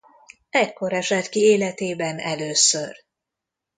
Ekkor 0.49 0.93
esett 0.93 1.29
ki 1.29 1.39
életében 1.39 2.17
először. 2.19 2.95